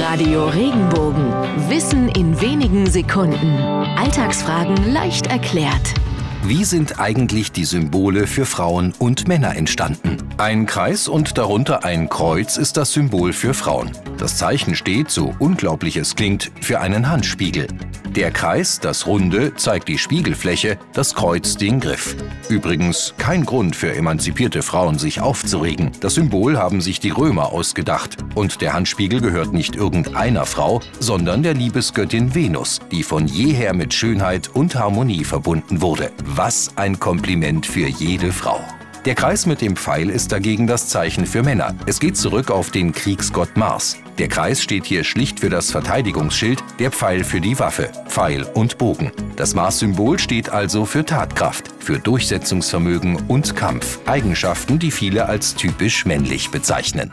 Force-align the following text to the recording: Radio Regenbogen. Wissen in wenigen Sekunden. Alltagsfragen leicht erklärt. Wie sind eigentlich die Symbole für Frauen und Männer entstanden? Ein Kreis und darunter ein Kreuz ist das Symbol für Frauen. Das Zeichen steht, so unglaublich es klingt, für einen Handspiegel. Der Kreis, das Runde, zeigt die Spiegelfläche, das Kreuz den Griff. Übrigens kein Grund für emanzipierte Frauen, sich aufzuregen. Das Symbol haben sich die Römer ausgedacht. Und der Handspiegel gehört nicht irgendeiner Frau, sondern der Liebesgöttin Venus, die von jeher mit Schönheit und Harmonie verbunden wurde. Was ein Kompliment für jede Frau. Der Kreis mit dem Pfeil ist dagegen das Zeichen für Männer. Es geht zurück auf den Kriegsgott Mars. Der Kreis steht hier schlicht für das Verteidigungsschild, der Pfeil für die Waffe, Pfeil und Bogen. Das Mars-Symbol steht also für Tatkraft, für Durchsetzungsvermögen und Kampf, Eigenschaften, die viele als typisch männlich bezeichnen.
Radio 0.00 0.46
Regenbogen. 0.46 1.30
Wissen 1.68 2.08
in 2.08 2.40
wenigen 2.40 2.86
Sekunden. 2.86 3.58
Alltagsfragen 3.98 4.90
leicht 4.90 5.26
erklärt. 5.26 5.92
Wie 6.44 6.64
sind 6.64 6.98
eigentlich 6.98 7.52
die 7.52 7.66
Symbole 7.66 8.26
für 8.26 8.46
Frauen 8.46 8.94
und 8.98 9.28
Männer 9.28 9.54
entstanden? 9.54 10.16
Ein 10.38 10.64
Kreis 10.64 11.08
und 11.08 11.36
darunter 11.36 11.84
ein 11.84 12.08
Kreuz 12.08 12.56
ist 12.56 12.78
das 12.78 12.92
Symbol 12.92 13.34
für 13.34 13.52
Frauen. 13.52 13.90
Das 14.16 14.38
Zeichen 14.38 14.74
steht, 14.76 15.10
so 15.10 15.34
unglaublich 15.38 15.98
es 15.98 16.16
klingt, 16.16 16.50
für 16.62 16.80
einen 16.80 17.10
Handspiegel. 17.10 17.66
Der 18.16 18.30
Kreis, 18.30 18.78
das 18.78 19.06
Runde, 19.06 19.54
zeigt 19.54 19.88
die 19.88 19.96
Spiegelfläche, 19.96 20.78
das 20.92 21.14
Kreuz 21.14 21.56
den 21.56 21.80
Griff. 21.80 22.14
Übrigens 22.50 23.14
kein 23.16 23.46
Grund 23.46 23.74
für 23.74 23.94
emanzipierte 23.94 24.60
Frauen, 24.60 24.98
sich 24.98 25.22
aufzuregen. 25.22 25.92
Das 26.00 26.16
Symbol 26.16 26.58
haben 26.58 26.82
sich 26.82 27.00
die 27.00 27.08
Römer 27.08 27.52
ausgedacht. 27.52 28.18
Und 28.34 28.60
der 28.60 28.74
Handspiegel 28.74 29.22
gehört 29.22 29.54
nicht 29.54 29.76
irgendeiner 29.76 30.44
Frau, 30.44 30.82
sondern 31.00 31.42
der 31.42 31.54
Liebesgöttin 31.54 32.34
Venus, 32.34 32.80
die 32.90 33.02
von 33.02 33.26
jeher 33.26 33.72
mit 33.72 33.94
Schönheit 33.94 34.50
und 34.52 34.74
Harmonie 34.74 35.24
verbunden 35.24 35.80
wurde. 35.80 36.12
Was 36.22 36.76
ein 36.76 37.00
Kompliment 37.00 37.64
für 37.64 37.88
jede 37.88 38.30
Frau. 38.30 38.60
Der 39.04 39.16
Kreis 39.16 39.46
mit 39.46 39.60
dem 39.60 39.74
Pfeil 39.74 40.10
ist 40.10 40.30
dagegen 40.30 40.68
das 40.68 40.86
Zeichen 40.86 41.26
für 41.26 41.42
Männer. 41.42 41.74
Es 41.86 41.98
geht 41.98 42.16
zurück 42.16 42.52
auf 42.52 42.70
den 42.70 42.92
Kriegsgott 42.92 43.56
Mars. 43.56 43.96
Der 44.18 44.28
Kreis 44.28 44.62
steht 44.62 44.84
hier 44.84 45.02
schlicht 45.02 45.40
für 45.40 45.50
das 45.50 45.72
Verteidigungsschild, 45.72 46.62
der 46.78 46.92
Pfeil 46.92 47.24
für 47.24 47.40
die 47.40 47.58
Waffe, 47.58 47.90
Pfeil 48.06 48.44
und 48.54 48.78
Bogen. 48.78 49.10
Das 49.34 49.56
Mars-Symbol 49.56 50.20
steht 50.20 50.50
also 50.50 50.84
für 50.84 51.04
Tatkraft, 51.04 51.68
für 51.80 51.98
Durchsetzungsvermögen 51.98 53.16
und 53.26 53.56
Kampf, 53.56 53.98
Eigenschaften, 54.06 54.78
die 54.78 54.92
viele 54.92 55.26
als 55.26 55.56
typisch 55.56 56.06
männlich 56.06 56.50
bezeichnen. 56.50 57.12